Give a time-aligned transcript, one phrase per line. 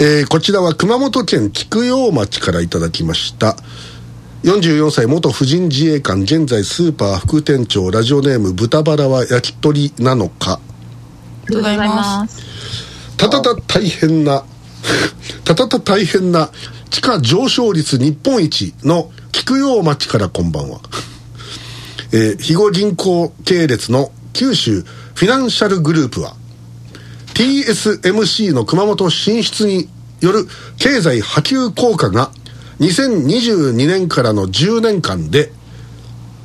[0.00, 3.56] えー、こちらは熊本県菊陽町からいただきました。
[4.44, 10.52] 44歳元婦人自衛官現在スーパー副店長ラジオネーム豚バラは焼き鳥なのか。
[10.52, 10.60] あ
[11.48, 13.16] りがとうございます。
[13.16, 14.44] たたた大変な
[15.44, 16.50] たたた大変な
[16.90, 20.78] 地価上昇率日本一の菊陽町からこんばんは、
[22.12, 24.84] えー、肥後銀行系列の九州
[25.14, 26.36] フィナンシャルグループは
[27.38, 29.88] TSMC の熊本進出に
[30.20, 30.46] よる
[30.76, 32.32] 経済波及効果が
[32.80, 35.52] 2022年からの10年間で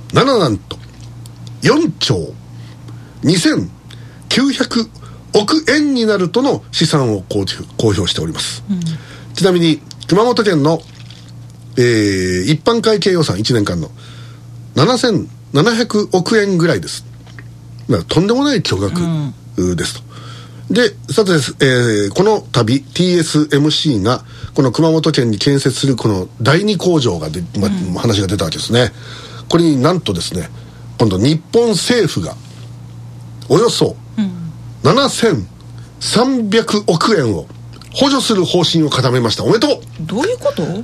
[0.09, 0.77] 7なんと
[1.63, 2.31] 4兆
[3.23, 4.87] 2900
[5.35, 8.79] 億円になるとの試算を公表しております、うん、
[9.33, 10.79] ちなみに熊本県の、
[11.75, 13.89] えー、一般会計予算1年間の
[14.75, 17.03] 7700億円ぐらいです。
[18.07, 18.99] とんでもない巨額
[19.75, 20.12] ですと、
[20.69, 28.91] で、さて、えー、この度 TSMC がこの熊本県に建設するこの第二工場がで、ま、うん、話が出たわけですね。
[29.49, 30.49] これになんとですね、
[30.97, 32.35] 今度日本政府が
[33.49, 33.95] およそ
[34.83, 37.45] 7300億円を
[37.93, 39.43] 補助する方針を固めました。
[39.43, 39.81] おめでとう。
[40.01, 40.63] どういうこと？
[40.63, 40.75] え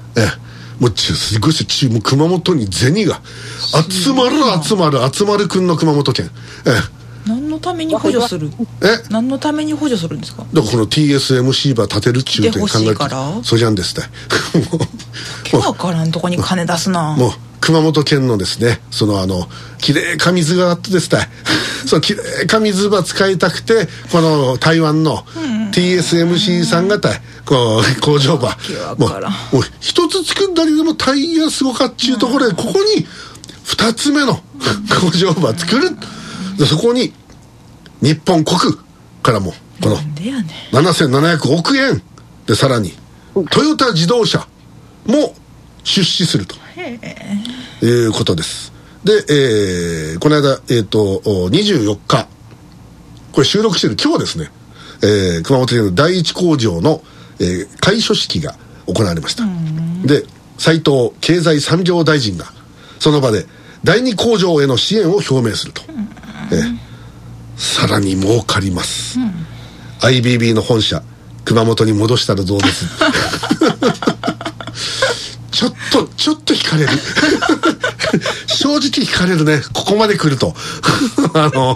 [0.79, 3.21] もうすごいですよ、熊本に銭が
[3.89, 6.29] 集まる集まる集まるくんの熊本県。
[6.65, 6.73] ええ。
[6.73, 6.98] 何
[7.59, 8.49] のために補助する？
[8.81, 9.03] え？
[9.09, 10.43] 何のために補助するんですか？
[10.43, 12.73] だからこの TSMC ば立てるっちゅうて考えて
[13.43, 14.07] そうじゃんですって。
[15.55, 17.15] もう分からんとこに金出すな。
[17.17, 19.47] もう熊本県のですねそのあの
[19.79, 21.19] きれいか水があってですね
[21.85, 25.17] そのきれいか水ば使いたくてこの台湾の
[25.73, 28.57] TSMC さんがたいこう工場ば
[28.97, 33.05] もうもう一つ作ったりでも大変すごかっちゅうところでここに
[33.65, 34.35] 二つ目の
[35.01, 35.89] 工場ば作る。
[36.65, 37.13] そこに
[38.01, 38.57] 日本国
[39.21, 39.97] からもこの
[40.71, 42.01] 7700億円。
[42.45, 42.93] でさらに
[43.51, 44.47] トヨタ自動車
[45.05, 45.35] も
[45.83, 46.55] 出資すると。
[47.85, 48.73] いうことです。
[49.03, 52.27] で、えー、この間、えーと、24日。
[53.31, 54.51] これ収録してる今日ですね、
[55.03, 57.01] えー、熊本県の第一工場の、
[57.39, 58.55] えー、開所式が
[58.87, 59.43] 行われました。
[60.03, 60.23] で
[60.57, 62.45] 斉藤経済産業大臣が
[62.99, 63.45] その場で
[63.83, 65.83] 第二工場への支援を表明すると、
[66.51, 66.88] えー
[67.59, 69.31] さらに儲かります、うん、
[69.99, 71.03] IBB の本社
[71.45, 72.85] 熊本に戻したらどうです？
[75.51, 76.89] ちょっとちょっと引かれる。
[78.47, 79.61] 正直引かれるね。
[79.73, 80.55] ここまで来ると。
[81.33, 81.75] あの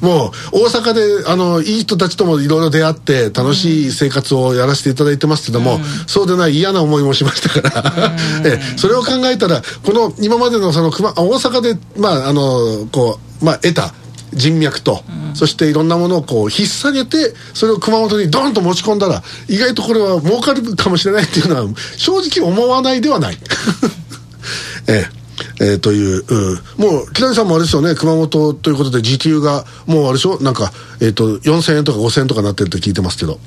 [0.00, 8.16] もう大阪であのいい人たちともいろいろ出会って楽しい生活をやらせていただいてますけども、うん、そうでない嫌な思いもしましたから。
[8.44, 13.92] えそれを考えたらこの今までのその大阪でまああのこうまあ得た
[14.32, 21.64] 人脈と、うん、そしていろんなものをこう引っ提げてそれを熊本にドンと持ち込んだら意外とこれは儲かるかもしれないっていうのは
[21.96, 23.38] 正直思わないではない。
[24.88, 25.22] ええ。
[25.60, 30.40] えー、という、うん、もう木谷さんもあれですよね熊本ということで時給がもうあれでしょ？
[30.40, 33.38] なんか、えーと、4000円とか5000円とかなってるって聞いてますけど。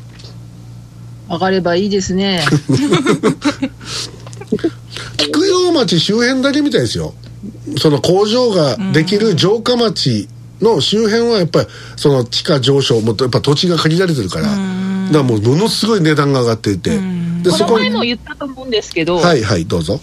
[1.29, 2.45] 上がればいいですね。
[5.17, 7.13] 菊陽町周辺だけみたいですよ。
[7.79, 10.27] その工場ができる城下町
[10.73, 14.57] の周辺はやっぱりその地価上昇もやっぱ土地が限られてるからだか
[15.11, 16.99] らもうものすごい値段が上がっていて
[17.41, 19.99] でそこ前も言ったと思うんですけどはいはいどうぞ。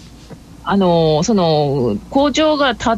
[0.65, 2.89] あのその工場が立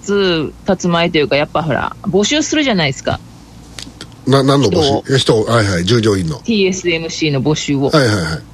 [0.00, 3.20] つ立つ前というかやっぱほら募集するじゃないですか。
[4.26, 5.18] な何の募集？
[5.18, 6.40] 人はいはい従業員の。
[6.40, 7.90] TSMC の募集を。
[7.90, 8.51] はいはいはい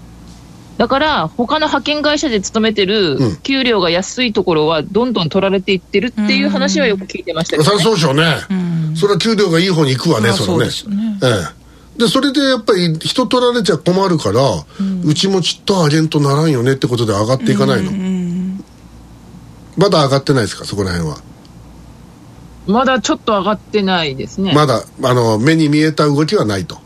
[0.78, 8.55] だから他の派遣会社で勤めてる給料が安いところはどんどん取られていってるっていう話はよく聞いてましたけど、ね、そうでしょうね、う
[8.93, 10.71] ん、それは給料がいい方に行くわね、それね。
[10.71, 11.27] そね、え
[11.97, 14.41] え、でそれでやっぱり人取られちゃ困るから、
[14.81, 18.65] うん、うちもちっと上げんとならんよねってことで上がっていかないの、うん、
[19.77, 20.65] まだ上がってないですか？
[20.65, 21.19] そこら辺は。
[22.69, 24.53] まだちょっと上がってないですね。
[24.55, 26.78] まだあの目に見えた動きはないと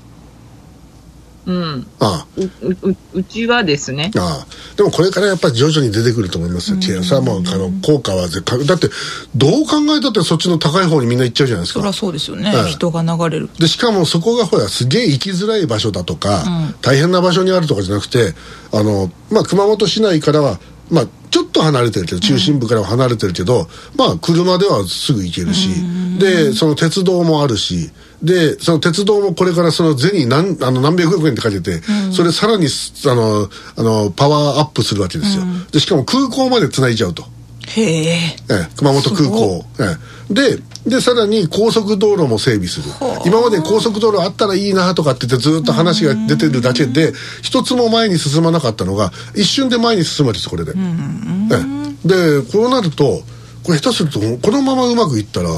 [1.44, 2.26] うん、ああ。
[2.36, 4.12] ううちはですね。
[4.16, 4.76] ああ。
[4.76, 8.88] でもこれからやっぱり徐々に出てくると思いますよ、うん、それはもうあの効果は絶対だって
[9.34, 11.80] どう考えたってそっちの高い方にみんな行っちゃうじゃないですか。
[11.80, 13.50] そりゃそうですよね、人が流れる。
[13.58, 18.34] でしかもそこがほらすげえ行きづらい場所だとか、うん、大変な場所にあるとかじゃなくて
[18.72, 20.60] あの、まあ、熊本市内からは
[20.90, 25.70] まあちょっと離れてるけど中心部からは離れてるけど、まあ車ではすぐ行けるし、
[26.18, 27.90] でその鉄道もあるし
[28.22, 31.80] でその鉄道もこれからその銭何あの何百億円って書いて
[32.12, 37.24] それさらにあのあのパワーアップするわけですよ、うん、でしかも空港までつないじゃうと。
[37.68, 38.36] へえ。
[38.76, 39.96] 熊本空港ええ
[40.32, 42.86] ででさらに高速道路も整備する。
[43.24, 47.12] 今まで高速道路あったらいいなとかって言ってずっと話が出てるだけで
[47.42, 53.22] 一つも前に進まなかったのが一瞬で前に進むわけですこれで、でこうなると
[53.62, 55.48] これ下手するとこのままうまくいったら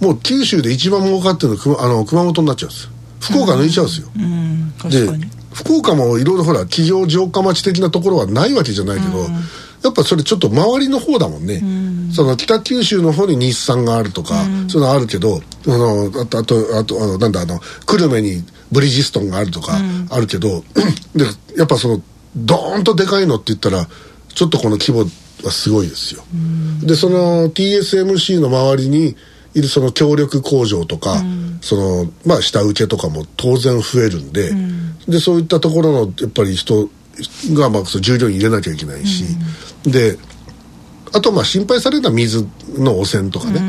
[0.00, 2.88] もう九州で一番儲かってるのあの熊本になっちゃうんです。
[3.20, 4.08] 福岡抜いちゃうんですよ、
[4.90, 9.28] で福岡もいろいろほら企業城下町的なところはないわけじゃないけど、
[9.82, 11.60] やっぱそれちょっと周りの方だもんね、
[12.12, 19.78] その北九州の方に日産があるとか、そういうのあるけどあのあとあとあとあのなんだあの久留米にブリヂストンがあるとか
[20.10, 20.62] あるけど、
[21.14, 21.24] で
[21.56, 22.02] やっぱその
[22.36, 23.86] ドーンとでかいのって言ったら
[24.28, 25.00] ちょっとこの規模
[25.44, 26.22] はすごいですよ、
[26.82, 29.16] でその TSMC の周りに
[29.54, 36.88] いるその協力工場とか、うん、そのまあ下請けとかも当然増えるんで、うん、でそういったところのやっぱり人
[37.52, 39.24] がまあ従業員入れなきゃいけないし、
[39.86, 40.18] うん、で
[41.12, 42.46] あとまあ心配されるのは水
[42.78, 43.60] の汚染とかね、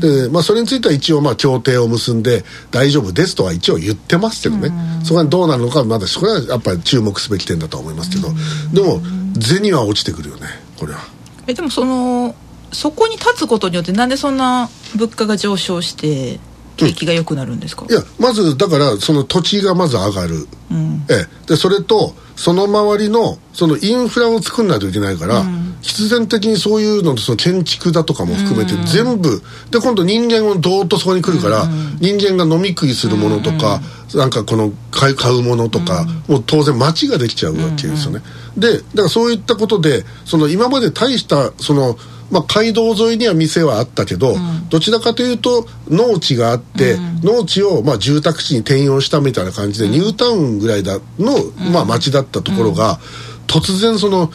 [0.00, 4.70] でまあ、それについては一応まあ協定を結んで大丈夫ですとは一応言ってますけどね、
[5.04, 8.28] そこはどうなるのかまだそれはやっぱり注目すべき点だと思いますけど、
[8.72, 9.00] でも
[9.40, 10.46] 銭は落ちてくるよね
[10.78, 11.00] これは。
[11.46, 12.34] えでもその
[12.72, 16.40] そこに立つことによってなんでそんな物価が上昇して
[16.76, 31.66] 景気が良くなるんですか、いやまずだからその土地がまず上がる、うん、えでそれとその周りのそのインフラを作んないといけないから、うん、必然的にそういうのその建築だとかも含めて全部、うん、で今度人間をどーっとそこに来るから、
[32.00, 33.80] 人間が飲み食いするものとか、
[34.14, 38.22] なんかこの買うものとか、もう当然街ができちゃうわけですよね、
[38.56, 41.96] でだからそういったことでその今まで大したその
[42.32, 51.36] まあ、街道沿いには店はあったけど、うん、どちらかというと農地があって、うん、農地をまあ住宅地に転用したみたいな感じで、ニュータウンぐらいだの、
[51.70, 52.98] まあ、町だったところが、
[53.46, 54.32] 突然その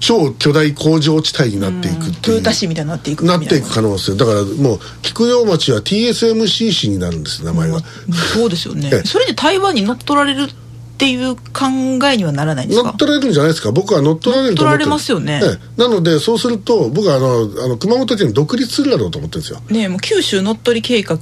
[0.00, 3.36] 超巨大工場地帯になっていくっていう、豊田市みたいになっていくな。
[3.36, 4.16] っていく可能性。
[4.16, 7.80] だからもう菊陽町は TSMC 市になるんです名前が、
[8.34, 8.90] そうですよね。
[9.04, 10.48] それで台湾に乗っ取られる
[10.94, 11.40] っていう考
[12.12, 12.86] えにはならないんですか？
[12.88, 13.72] 乗っ取られるんじゃないですか？
[13.72, 15.40] 僕は乗っ取られると思って乗っ取られますよね、
[15.76, 19.60] なのでそうすると僕はあのあの熊本県独立するだろうと思ってるんですよ。
[19.70, 21.18] ねもう九州乗っ取り計画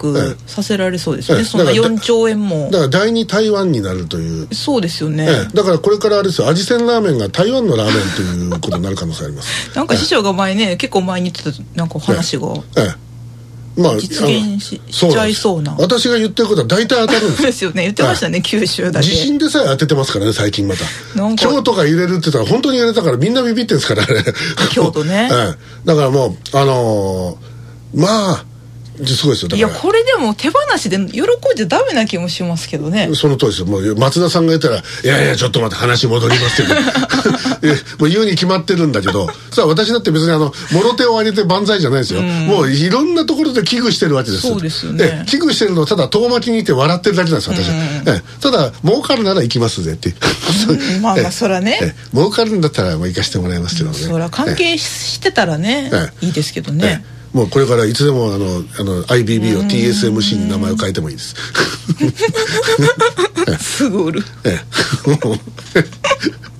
[0.47, 2.69] させられそうですよね、そんな4兆円も。
[2.71, 4.55] だから第二台湾になるという。
[4.55, 6.49] そうですよね、だからこれからあれですよ。
[6.49, 9.71] 味仙ラーメンが台湾のラーメンということになる可能性あります。
[9.75, 12.49] なんか師匠が前ね、結構前に言ってたなんか話が。
[12.77, 13.12] ええ
[13.77, 15.75] まあ、実現ししちゃいそうな。
[15.79, 17.43] 私が言ってることは大体当たるんです。
[17.43, 17.83] ですよね。
[17.83, 20.85] 言ってましたね、九州だけ地震でさえ当ててますからね最近また。
[21.37, 24.23] 京都が揺れるって言ったら本当に揺れたからみんなビビってんですからね
[24.73, 25.29] 京都ね、
[25.85, 28.45] だからもうあのー、まあ
[29.07, 29.57] すごいですよ。
[29.57, 33.11] いやこれでも手放しで喜んじゃダメな気もしますけどね。
[33.15, 33.67] その通りですよ。
[33.67, 36.75] もう松田さんが言ったら「いやいやちょっと待って話戻りますけど
[37.99, 39.31] もう言うに決まってるんだけど。
[39.51, 44.43] さあ私だって別にあのもろ手を挙げて万歳じゃないですよ、うん、もういろんなところで危惧してるわけです。
[44.43, 45.25] そうですよね。
[45.27, 50.15] 危惧してるのをただ遠巻きにいて笑ってるだけなんです私は、うん、ただ儲かるなら行きますぜって。
[50.69, 51.95] うん、まあまあ そらね。
[52.13, 53.97] 儲かるんだったらもう行かしてもらいますけどね。
[53.97, 55.91] そら関係してたらね
[56.21, 58.47] いいですけどねもうこれからいつでもあの
[58.79, 61.35] あの IBB を TSMC に名前を変えてもいいです。
[63.59, 64.61] すぐ売るええ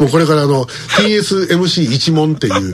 [0.00, 2.54] もうこれからあの TSMC 一問っていう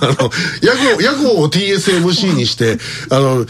[0.00, 0.30] あの
[0.62, 2.78] 屋号屋号を TSMC にして
[3.10, 3.46] あのあの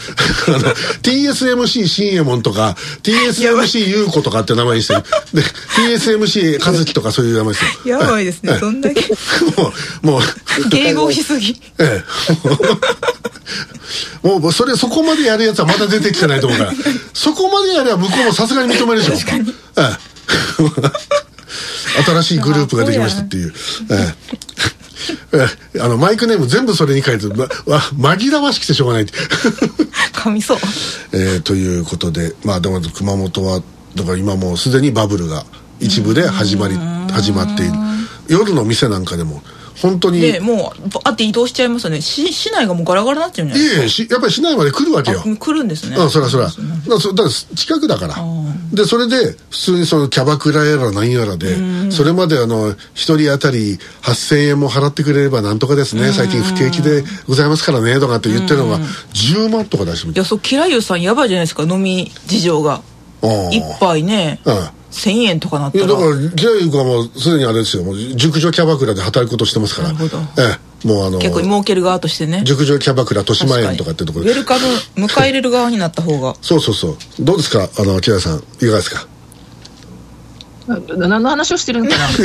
[1.03, 4.95] TSMC 新右衛門とか TSMC 優子とかって名前にして
[5.33, 5.43] で
[5.77, 7.99] TSMC 和樹とかそういう名前ですよ。
[7.99, 8.57] やばいですね。
[8.59, 9.01] どんだけ
[9.55, 9.71] も
[10.03, 10.21] うもう。
[10.69, 11.61] 迎合しすぎ。
[11.77, 12.03] え
[14.23, 14.27] え。
[14.27, 16.73] もうそれそこまでやるやつはまだ出てきてないと思うから。
[17.13, 19.13] そこまでやれば向こうもさすがに認めるでしょ。
[19.13, 19.53] 確かに。
[19.77, 20.15] ええ
[22.05, 23.53] 新しいグループができましたっていう。
[25.33, 27.45] えあのマイクネーム全部それに書いて、ま、
[28.15, 30.57] 紛らわしくてしょうがない噛みそう、
[31.11, 32.33] えー、ということで。
[32.43, 33.61] まあでも熊本は
[33.95, 35.45] だから今もうすでにバブルが
[35.79, 36.75] 一部で始まり
[37.11, 37.73] 始まっている。
[38.27, 39.43] 夜の店なんかでも
[39.81, 42.01] 本当にでもうあって移動しちゃいますよね。
[42.01, 44.03] 市市内がもうガラガラになっちゃうんじゃないですか？
[44.03, 45.21] いえやっぱり市内まで来るわけよ。
[45.21, 45.97] 来るんですね。
[45.97, 48.15] うんそりゃそりゃだから近くだから
[48.73, 62.81] でそれで普通にそのキャバクラやら何やらでそれまであの一人当たり8000円も払ってくれればなんとかですね最近不景気でございますからねとかって言ってるのが10万とか出してみていやそうキラユさんやばいじゃないですか飲み事情が。
[63.51, 64.55] 一杯ね、うん。
[64.91, 65.85] 1000円とかなったら。
[65.85, 69.93] いやだからジェイクはもうすでにあれですよもう熟女キャバクラで働くことしてますから。
[69.93, 72.41] なるほど、ええ、もうあの結構儲ける側としてね。
[72.45, 74.25] 熟女キャバクラ豊島園とかってところ。
[74.25, 74.65] でウェルカム
[74.95, 76.35] 迎え入れる側になった方が。
[76.41, 76.97] そうそうそう。
[77.19, 77.69] どうですか？
[77.79, 78.37] あの木田さん。
[78.37, 79.07] いかがですか？
[80.67, 82.09] 何の話をしてるのかな？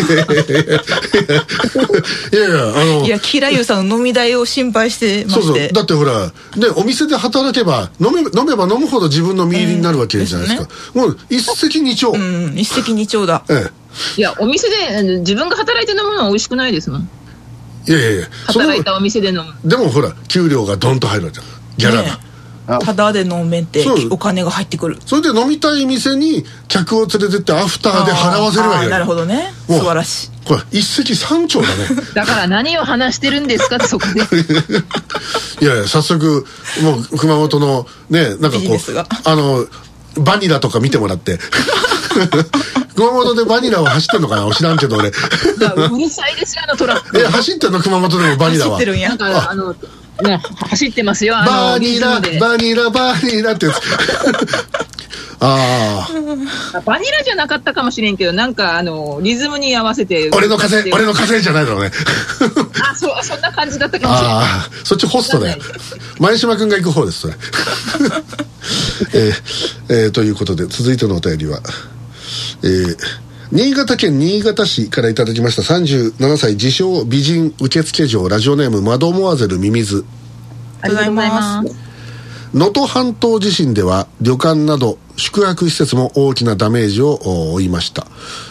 [2.33, 5.65] いやいやあのいやキラユさんの飲み代を心配してまそうして。
[5.65, 13.43] そうだってほらねお店で働けば飲め飲めば飲むほど自分の身入りになるわけじゃないですか、もう一石二鳥、うん一石二鳥だ。
[13.51, 13.67] え。
[14.17, 17.11] いや、お店で、自分が働いて飲むのは美味しくないですもん。
[17.89, 19.55] えいやいやいや働いたお店で飲む。
[19.65, 21.61] でもほら給料がドンと入るわけじゃん。
[21.77, 22.31] ギャラが、ね
[22.79, 24.99] ただで飲めてお金が入ってくる。
[25.05, 29.53] それで飲みたい店に客を連れてってアフターで払わせればいいわけなるほどね。
[29.67, 30.31] 素晴らしい。
[30.47, 31.85] これ一石三鳥だね。
[32.15, 34.21] だから何を話してるんですかってそこで。
[35.65, 36.47] いやいや早速
[36.83, 38.79] もう熊本のねなんかこう
[39.25, 39.67] あの
[40.17, 41.39] バニラとか見てもらって
[43.01, 44.55] 熊本でバニラは走ってんのかな？
[44.55, 45.09] 知らんけど俺。
[45.09, 45.13] う
[45.99, 47.19] るさいですよ、あのトラック。
[47.19, 48.73] え走ってんの熊本でもバニラは？
[48.73, 50.37] 走ってるんやなんか、あの、ね、
[50.69, 52.21] 走ってますよ、あの、バニラ。
[52.21, 53.81] バニラバニラってやつ。
[55.43, 56.07] あ
[56.75, 60.29] あバニラじゃなかったかもしれんけど、なんか、あの、リズムに合わせて。
[60.35, 61.91] 俺の風俺の風じゃないだろうね。
[62.93, 64.37] あ、そう、そんな感じだったかもしれない。
[64.37, 65.57] ああそっちホストだよ。
[66.19, 67.35] 前島君が行く方ですそれ。
[69.15, 69.33] えー
[69.89, 71.61] えーということで続いてのお便りは
[72.63, 72.97] えー
[73.53, 80.05] 新潟県新潟市からいただきました37歳自称美人受付嬢ラジオネームマドモアゼルミミズ。
[80.81, 81.75] ありがとうございます。
[82.55, 88.07] 能登半島地震では旅館など宿泊施設も大きなダメージを負いました。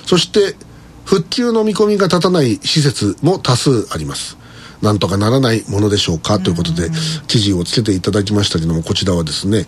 [0.06, 0.58] そして
[1.06, 4.38] 復旧の見込みが立たない施設も多数あります。
[4.82, 6.40] なんとかならないものでしょうか？
[6.40, 6.90] ということで
[7.28, 9.60] 記事をつけていただきましたけどもこちらはですね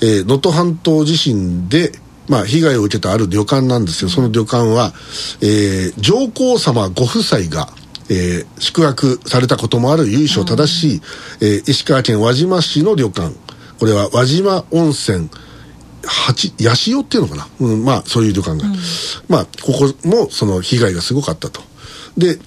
[0.00, 1.92] えー能登、半島地震で
[2.30, 4.08] まあ、被害を受けたある旅館なんですよ。
[4.08, 4.94] その旅館は、
[5.42, 7.68] えー上皇様ご夫妻が
[8.08, 11.00] えー宿泊されたこともある由緒正しい、
[11.40, 13.34] えー石川県輪島市の旅館。
[13.80, 15.28] これは輪島温泉
[16.04, 18.68] 八八潮っていうのかな、うん、まあそういう旅館が、
[19.28, 21.60] まあここもその被害がすごかったと。
[22.16, 22.38] で、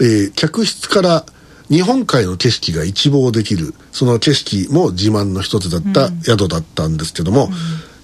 [0.00, 1.24] えー客室から
[1.70, 3.74] 日本海の景色が一望できる。
[3.90, 7.48] その景色も自慢の一つだった宿だったんですけども、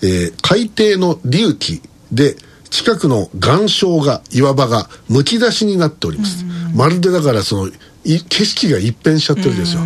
[0.02, 2.36] えー海底の隆起で
[2.70, 7.72] 近くの岩礁が岩場がむき出しになっております、まるでだからその
[8.04, 9.82] い景色が一変しちゃってるんですよ、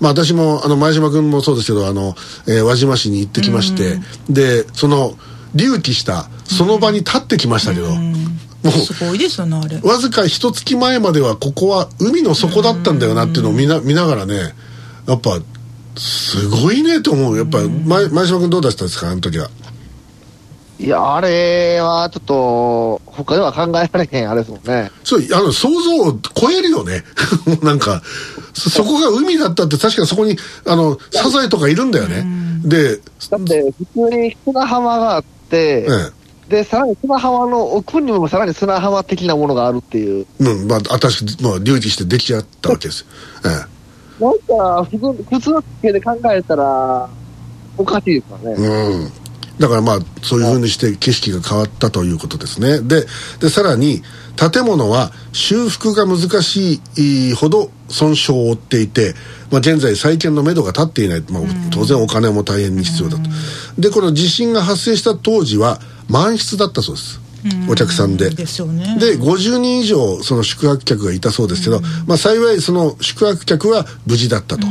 [0.00, 2.14] まあ私もあの前島君もそうですけどあの、
[2.48, 5.16] えー輪島市に行ってきまして、でその
[5.56, 9.78] 隆起したその場に立ってきましたけど、もうすごいですよねあれ。
[9.80, 14.54] わずか一月前まではここは海の底だったんだよなっていうのを見な見ながらね
[15.06, 15.40] やっぱ
[15.96, 17.36] すごいねと思う。
[17.36, 19.10] やっぱ前前島君どうだったんですか？
[19.10, 19.48] あの時は。
[20.78, 24.90] いや、あれはちょっと、他では考えられへんあれですもんね。
[25.04, 27.04] そうあの想像を超えるよね。
[27.62, 28.02] なんか
[28.54, 30.36] そそこが海だったって確かにそこに
[30.66, 32.26] あのサザエとかいるんだよね。
[32.64, 32.96] で、
[33.30, 36.10] だって、普通に砂浜があって、え
[36.48, 36.50] え。
[36.50, 40.26] で、さらに砂浜の奥にもさらに砂浜的なものがあるっていう。
[40.40, 43.06] うん、まあ、新しく、まあ、隆起して出来上がったわけです。
[43.44, 43.73] え
[44.20, 47.08] なんか、普通普通の地形で考えたら、
[47.76, 48.38] おかしいですか。
[48.48, 48.54] ね。
[48.54, 49.12] うん。
[49.58, 52.80] だからまあ、そういうふうにして景色が変わったということですね。
[52.80, 53.06] で、
[53.40, 54.02] で、さらに、
[54.36, 59.14] 建物は修復が難しいほど損傷を負っていて、
[59.52, 61.24] まあ、現在再建のめどが立っていない。
[61.30, 63.30] まあ、当然お金も大変に必要だと。
[63.78, 67.23] で、この地震が発生した当時は満室だったそうです。
[67.68, 68.30] お客さんで。
[68.30, 68.96] でね。
[68.98, 74.66] で50人以上その宿泊客がいたそうですけど、まあ、幸いその宿泊客は無事だったと、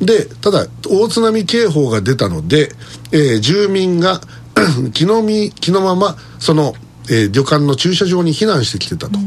[0.00, 2.70] でただ大津波警報が出たので、
[3.12, 4.20] えー住民が
[4.92, 6.74] 気のみ気のままその、
[7.10, 9.18] えー旅館の駐車場に避難してきてたと、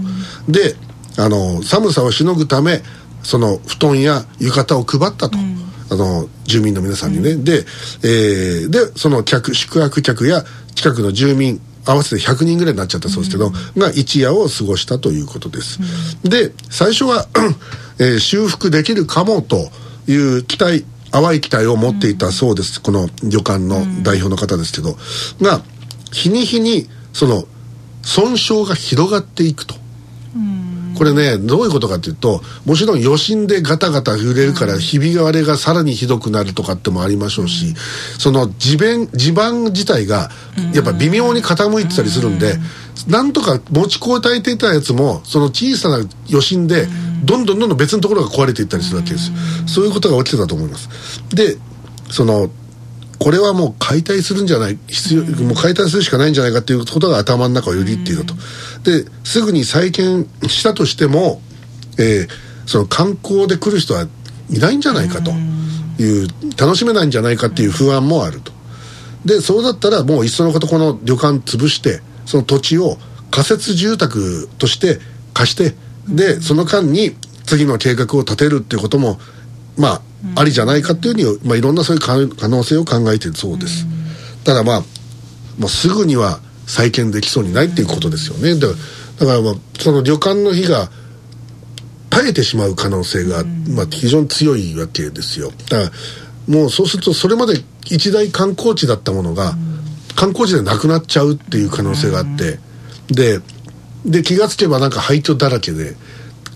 [0.48, 0.76] で
[1.18, 2.82] あの寒さをしのぐため
[3.24, 5.38] その布団や浴衣を配ったと、
[5.92, 7.66] あの住民の皆さんにね、で,、
[8.04, 10.44] えーでその客宿泊客や
[10.76, 15.80] 近くの住民合わせて100人ぐらいになっちゃったそうですけど、が一夜を過ごしたということです、
[16.24, 17.28] で最初は、
[18.00, 19.70] えー修復できるかもと
[20.08, 24.98] いう期待淡い期待を持っていたそうです、この旅館の代表の方ですけど、
[25.42, 25.62] が
[26.12, 27.46] 日に日にその
[28.02, 29.76] 損傷が広がっていくと。
[30.96, 37.74] これねどういうことかというともちろん余震でガタガタ揺れるからひび割れがさらにひどくなるとかってもありましょうし、
[38.18, 40.30] その地盤地盤自体が
[40.74, 42.56] やっぱ微妙に傾いてたりするんで、
[43.08, 45.98] なんとか持ちこたえていたやつもその小さな
[46.30, 46.88] 余震で
[47.24, 49.32] どんどんどんどん別のところが壊れていったりするわけです、
[49.68, 50.90] そういうことが起きてたと思います。
[51.34, 51.58] で
[52.10, 52.50] その
[53.20, 58.34] これはもう解体するんじゃない必要、もう解体するしかないんじゃないかっていうことが頭の中をよぎっていると、
[58.84, 61.42] ですぐに再建したとしても、
[61.98, 64.08] えーその観光で来る人は
[64.50, 65.32] いないんじゃないかと
[66.02, 68.52] いう楽しめないんじゃないかっていう不安もあると。
[69.24, 72.98] でそうだったらもういっそのことこの旅館潰してその土地を
[73.32, 75.00] 仮設住宅として
[75.34, 75.76] 貸して
[76.08, 79.20] でその間に次の計画を立てるっていうことも
[79.78, 80.02] まあ、
[80.36, 83.86] ありじゃないかっていうふうに、まあ、いろんなそういう可可能性を考えているそうです、
[84.44, 84.80] ただまあ
[85.60, 88.56] もうすぐには再建できそうにないっていうことですよね。
[88.60, 88.80] だから
[89.20, 90.90] だからまあその旅館の火が
[92.10, 95.52] 耐えてしまう可能性が、まあ、非常に強いわけですよ。
[95.70, 95.92] だから
[96.48, 99.56] もうそうするとそれまで一大観光地だったものが、
[100.16, 102.60] 観光地でなくなっちゃうっていう可能性があって、
[103.08, 103.42] で
[104.06, 105.96] で気がつけばなんか廃墟だらけで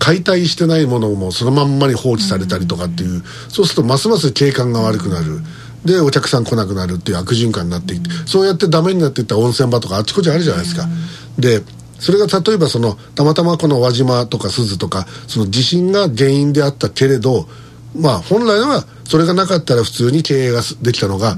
[0.00, 5.40] 解体してないものもそのまんまに放置されたりとかっていう、そうするとますます景観が悪くなる。
[5.84, 10.86] でお客さん来なくなるっていう悪循環になっていって、そうやってダメになっていった温泉場とかあっちこっちあるじゃないですか、
[11.38, 11.62] で
[11.98, 17.46] それが例えばそのたまたまこの輪島とか鈴とかその地震が原因であったけれど
[17.94, 21.36] まあ本来はそれがなかったら普通に経営ができたのが、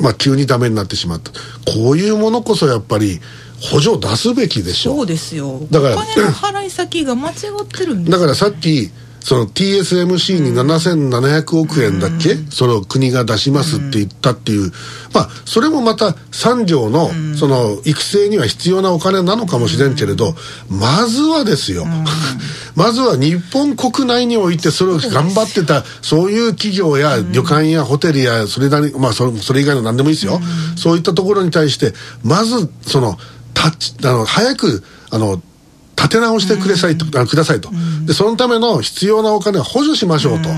[0.00, 1.30] まあ急にダメになってしまった。
[1.72, 3.20] こういうものこそやっぱり
[3.60, 4.94] 補助を出すべきでしょ。
[4.94, 5.60] そうですよ。
[5.70, 7.36] だからお金の払い先が間違っ
[7.66, 8.10] てるんです。
[8.10, 8.90] だからさっき
[9.26, 14.70] その TSMC に7700億円だっけ、それを国が出しますって言ったっていう、
[15.12, 20.36] まあそれもまた産業のその育成には必要なお金なのかもしれんけれど、
[20.70, 21.86] まずはですよ、
[22.76, 30.40] まずは日本国内においてそれを頑張ってたそういう企業や旅館やホテルやそれなりまあそれそれ以外の何でもいいですよ、
[30.76, 33.18] そういったところに対してまずその
[33.66, 35.40] あの早くあの
[35.96, 37.70] 立て直してくださいと,、あくださいと、
[38.04, 40.48] でそのための必要なお金は補助しましょうと、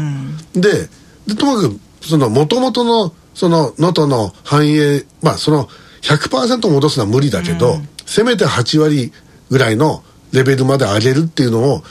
[0.60, 0.88] で
[1.26, 5.68] でともかくその元々のその能登の繁栄まあその
[6.02, 9.12] 100%戻すのは無理だけど、せめて8割
[9.50, 11.82] ぐらいのレベルまで上げるっていうのを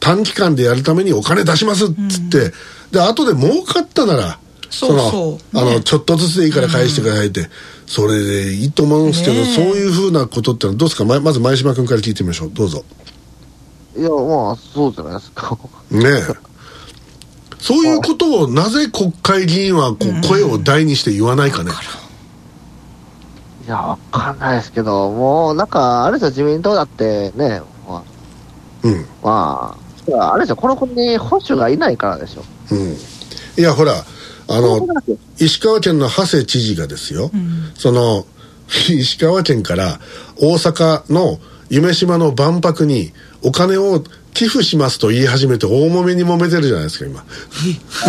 [0.00, 2.52] 短期間でやるためにお金出しますっつって、
[2.92, 4.38] で後で儲かったなら
[4.74, 5.56] そうそう。
[5.56, 7.48] のあねのちょっとずつでいいから返してくださいって、
[7.86, 9.54] それでいいと思うんですけど、ねえ。
[9.54, 11.04] そういうふうなことってのはどうですか？
[11.04, 12.50] ままず前島君から聞いてみましょう。
[12.52, 12.84] どうぞ。
[13.96, 15.56] いや、まあ、そうじゃないですか。
[15.90, 16.34] ねえ。
[17.60, 21.70] そういうことをなぜ国会議員はこう声を大にして言わないかね、
[23.66, 28.02] いや、わかんないですけど、もう、なんか、あれですよ、自民党だってね、まあ、
[28.82, 29.06] うん。
[29.22, 29.78] ま
[30.12, 32.42] あ、あれですよ、この国に保守がいないからでしょ。
[32.70, 32.96] うん。
[33.56, 34.04] いやほら
[34.48, 34.86] あの
[35.38, 37.30] 石川県の長谷知事がですよ、
[37.76, 38.26] その
[38.88, 40.00] 石川県から
[40.36, 41.38] 大阪の
[41.70, 44.02] 夢島の万博にお金を
[44.34, 47.24] 寄付しますと言い始めて大揉めに揉めてるじゃないですか今。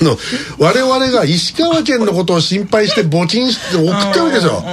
[0.00, 0.18] あの
[0.58, 4.64] 我々が石川県のことを心配して募金して送ってるわけですよ。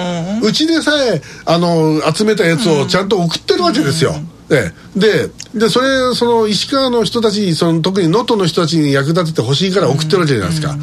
[0.41, 4.15] うちでさえあの集めたやつをちゃんと送ってるわけですよ、
[4.51, 4.99] ええ。
[4.99, 10.75] ででそれその石川の人たちにその特に能登の人たちに役立ててほしいから送ってるわけじゃないですか、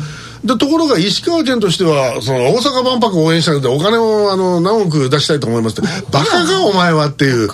[0.44, 5.88] でところが石川県としてはその大阪万博を応援したのでお金をあの何億出したいと思いますって。
[6.10, 7.50] バカかお前はっていう。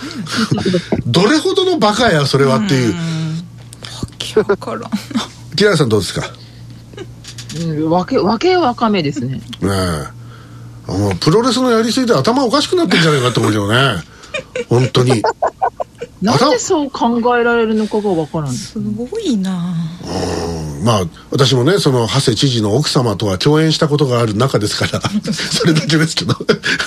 [1.06, 2.94] どれほどのバカやそれはっていう。
[4.36, 4.82] わからん。
[5.56, 6.22] 木原さんどうですか？
[6.22, 6.28] ね
[7.66, 9.40] うんわけ、わけわかめですね。
[9.62, 9.66] え。
[10.86, 14.02] あのプロレスのやりすぎて頭おかしくなってんじゃないかと思うけどね。
[14.68, 15.22] 本当に
[16.24, 18.52] なんでそう考えられるのかがわからん。
[18.52, 19.74] すごいな。
[20.82, 25.00] まあ私もねその長谷知事の奥様とは共演したことがある中ですから
[25.32, 26.34] それだけですけど。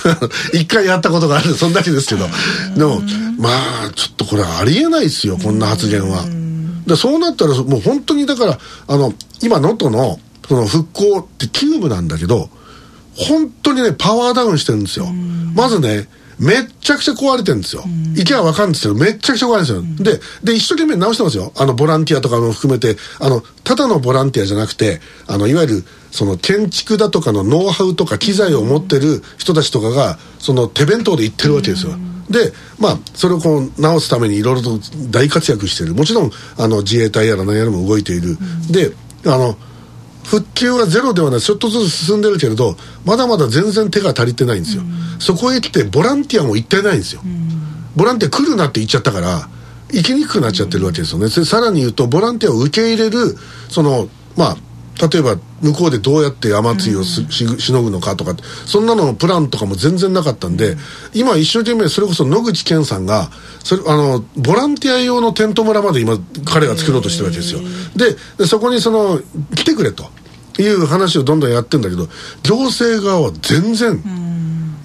[0.52, 2.28] 一回やったことがあるそんだけですけど。
[2.76, 3.00] でも
[3.38, 6.24] まあちょっとこれありえないですよこんな発言は。
[6.86, 12.50] でそうなったらもう本当にだからあの今能登のその復興って急務なんだけど
[13.14, 15.06] 本当にねパワーダウンしてるんですよ。
[15.54, 17.84] まずねめっちゃくちゃ壊れてるんですよ。
[18.14, 20.18] 行けばわかるんですけど、めっちゃくちゃ壊れてるんですよ。
[20.44, 21.52] で、で、一生懸命直してますよ。
[21.56, 31.92] あの、ボランティアとかも含めて、あの、ただのボランティアじゃなくて、あの、いわゆる、その、建築だとかのノウハウとか機材を持ってる人たちとかが、その、手弁当で行ってるわけですよ。
[32.30, 34.78] で、まあ、それをこう、直すためにいろいろと
[35.10, 35.94] 大活躍してる。
[35.94, 38.38] もちろん、あの、自衛隊やら何やらも動いている。
[38.70, 38.92] で、
[39.24, 39.56] あの、
[40.30, 41.40] 復旧はゼロではない。
[41.40, 44.82] ちょっとずつ進んでるけれどまだまだ全然手が足りてないんですよ、
[45.18, 47.22] そこへ来てボランティアも行ってないんですよ、
[47.96, 49.48] ボランティア来るなって言っちゃったから
[49.90, 53.36] 行きにくくなっちゃってるわけですよね、でさらに言うとボランティアを受け入れる
[53.70, 54.56] そのまあ
[55.00, 58.34] 例えば向こうでどうやって雨露をす、ししのぐのかとか
[58.66, 60.76] そんなののプランとかも全然なかったんで、
[61.14, 63.30] 今一生懸命それこそ野口健さんが
[63.62, 67.60] それあのボランティア用のテント村まで今彼が作ろうとしてるわけですよ。
[67.96, 69.20] ででそこにその
[69.54, 70.04] 来てくれと。
[70.60, 72.08] いう話をどんどんやってんだけど
[72.42, 74.02] 行政側は全然。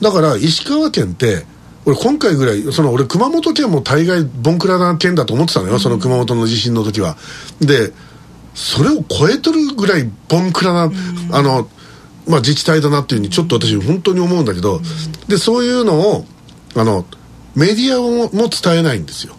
[0.01, 1.47] だから石川県って
[1.85, 7.17] 俺今回ぐらいその俺熊本県も大概ボンクラな県だと思ってたのよ、その熊本の地震の時は。
[7.59, 7.91] で
[8.53, 10.91] それを超えとるぐらいボンクラな、
[11.31, 11.67] あの
[12.27, 14.81] まあ自治体だなっていうふうにちょっと私本当に思うんだけど、
[15.27, 16.25] でそういうのを
[16.75, 17.05] あの
[17.55, 19.35] メディアもも伝えないんですよ、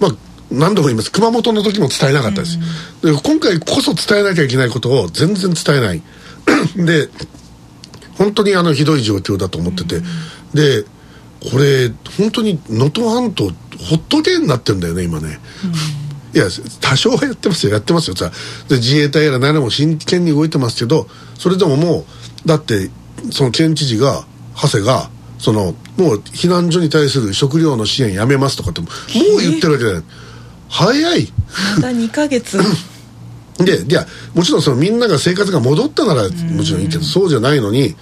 [0.00, 0.10] まあ
[0.50, 1.12] 何度も言います。
[1.12, 2.58] 熊本の時も伝えなかったです、
[3.02, 6.02] で今回こそ伝えなきゃいけないことを全然伝えない。
[6.76, 7.08] で
[8.16, 10.00] 本当にあのひどい状況だと思ってて、
[10.54, 10.84] で
[11.50, 13.52] これ本当に能登半島ほ
[13.96, 15.38] っとけになってるんだよね今ね、
[16.34, 16.44] いや
[16.80, 18.16] 多少はやってますよやってますよ。
[18.16, 18.30] さ
[18.68, 21.06] で自衛隊やら何らも真剣に動いてますけど
[21.38, 22.04] それでもも
[22.44, 22.90] うだって
[23.30, 28.88] その県知事が長谷がそのもう避難所に対する食料の支援やめますとかっても
[29.36, 30.02] う言ってるわけじゃない。
[30.68, 31.32] 早い。
[31.76, 32.58] まだ2ヶ月。
[33.58, 37.96] でいやもちろんそのみんなが生活が戻ったならもちろんいいけどそうじゃないのに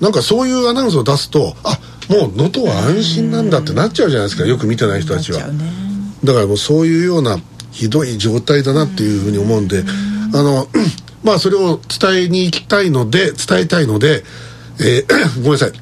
[0.00, 5.46] なんかそういうアナウンスを出すとあもう能登は安心なんだってなっちゃうじゃないですかよく見てない人たちは。
[5.48, 5.64] ね。
[6.24, 7.38] だからもうそういうような
[7.72, 9.82] ひどい状態だなっていうふうに思うんで
[10.34, 10.68] あの
[11.24, 14.22] まあそれを伝えに行きたいので伝えたいので、
[14.80, 15.06] えー
[15.42, 15.72] ごめんなさい、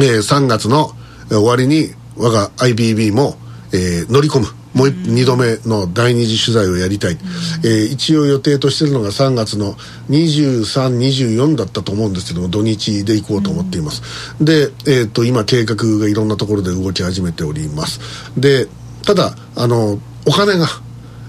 [0.00, 0.92] ー3月の
[1.30, 3.36] えー終わりに我が IBB も、
[3.72, 4.46] えー乗り込む。
[4.74, 7.18] もう2度目の第二次取材をやりたい、
[7.64, 9.74] えー一応予定としてるのが3月の
[10.10, 14.02] 2324だったと思うんですけども土日で行こうと思っています、
[14.40, 18.00] で、えー、と今計画がいろんなところで動き始めております。
[18.36, 18.68] で
[19.04, 20.66] ただあのお金が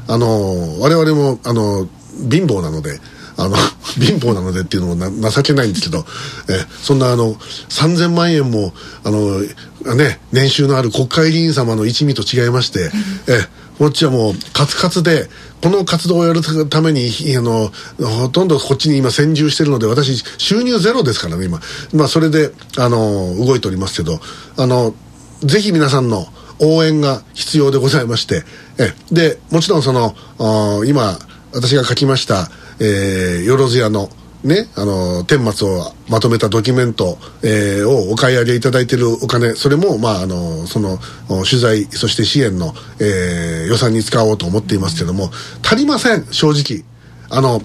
[0.10, 1.88] あの我々もあの
[2.30, 3.00] 貧乏なので
[3.38, 3.56] あの
[4.02, 6.06] 貧乏なのでっていうのも情けないんですけど、
[6.50, 7.36] えそんなあの
[7.70, 9.40] 3000万円もあの
[9.96, 12.92] ね年収のある国会議員様の一味と違いまして、
[13.28, 15.30] えこっちはもうカツカツで
[15.62, 21.62] この活動をやるためにあのほとんどこっちに今先住してるので私収入ゼロですからね今。
[21.94, 24.20] まあそれであの動いておりますけど
[24.58, 24.94] あの
[25.44, 26.28] ぜひ皆さんの
[26.60, 28.44] 応援が必要でございまして
[28.80, 30.14] えでもちろんその
[30.86, 31.18] 今
[31.54, 34.10] 私が書きました、えー、よろずやの
[34.44, 45.30] ね、あの顛末をまとめたドキュメント、えーをお買い上げいただいているお金それも、まあ、あのその取材そして支援の、えー予算に使おうと思っていますけども
[45.62, 46.86] 足りません正直。
[47.30, 47.62] あの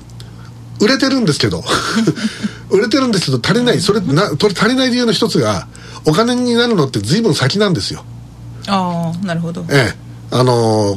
[0.80, 1.62] 売れてるんですけど。
[2.70, 3.80] 売れてるんですけど足りない。
[3.80, 5.68] それなそれ足りない理由の一つが
[6.04, 8.04] お金になるのって随分先なんですよ。
[8.68, 9.64] ああなるほど。
[9.70, 9.94] ええ。
[10.30, 10.96] あの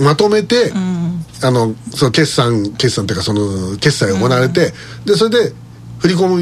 [0.00, 1.24] まとめて、うん。
[1.42, 4.72] あのその決算決算っていうかその決済が行われて、
[5.04, 5.52] でそれで
[5.98, 6.36] 振り込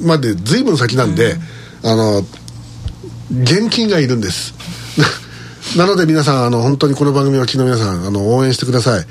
[0.00, 1.36] みまで随分先なんで、
[1.82, 2.22] あの
[3.30, 4.54] 現金がいるんです。
[5.76, 9.06] なので皆さんあの本当にこの番組をお聞きの皆さんあの応援してください、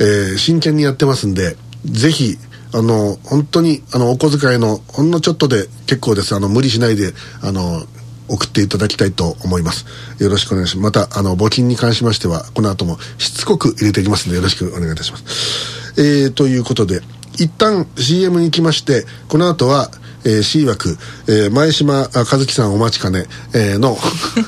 [0.00, 2.38] えー真剣にやってますんでぜひ
[2.72, 6.34] あの本当にあのお小遣いのほんのちょっとで結構です。
[6.34, 7.84] あの無理しないであの
[8.28, 9.84] 送っていただきたいと思います。
[10.18, 11.00] よろしくお願いします。
[11.00, 15.94] またあの募金に関しましてはこの後もしつこく入れていきますのでよろしくお願いいたします。
[16.00, 17.00] えー、ということで
[17.34, 19.90] 一旦 CM に行きましてこの後は
[20.24, 23.98] えー、C 枠、えー前島あ和樹さんお待ちかね、えーの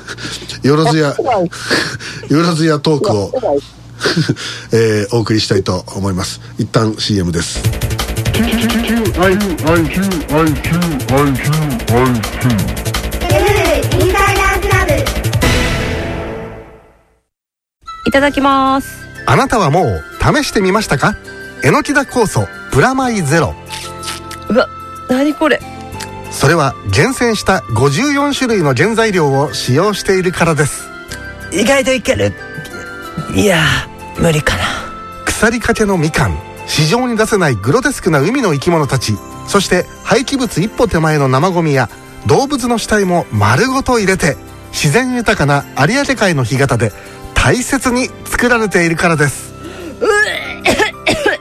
[0.63, 1.17] よろずや
[2.31, 3.33] よろずやトークを、
[4.73, 6.41] えーお送りしたいと思います。
[6.59, 7.61] 一旦 CM です
[18.15, 19.05] ただきます。
[19.27, 21.17] あなたはもう試してみましたか？
[21.65, 23.55] えのきだ酵素プラマイゼロ。
[24.49, 24.69] うわ
[25.09, 25.61] 何これ？
[26.31, 30.89] それは厳選した54種類の原材料を使用しているからです。
[31.53, 32.33] 意外といける。
[33.35, 34.63] いやー無理かな。
[35.25, 39.15] 腐りかけのみかん市場に出せないグロテスクな海の生き物たち
[39.49, 41.91] そして廃棄物一歩手前の生ゴミや
[42.27, 44.37] 動物の死体も丸ごと入れて
[44.71, 46.93] 自然豊かな有明海の干潟で
[47.45, 49.53] 大切に作られているからです。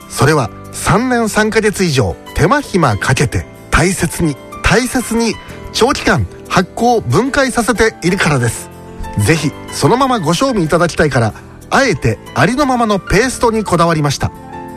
[0.10, 5.34] それは3年3ヶ月以上手間暇かけて大切に大切に
[5.72, 8.70] 長期間発酵分解させているからです。
[9.26, 11.34] ぜひそのままご賞味いただきたいから
[11.70, 14.30] あえてありのままのペーストにこだわりました。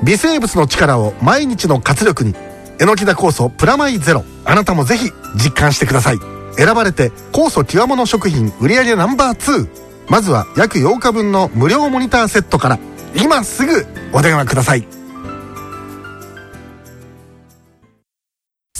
[0.05, 2.37] 微生物の力を毎日の活力に
[2.79, 4.25] えのきだ酵素プラマイゼロ。
[4.45, 6.19] あなたもぜひ実感してください。
[6.57, 12.79] 選ばれて酵素極物食品売上ナンバー2まずは約8日分の無料モニターセットから
[13.15, 14.87] 今すぐお電話ください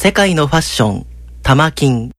[0.07, 1.07] 世界のファッション、
[1.43, 2.16] 玉金。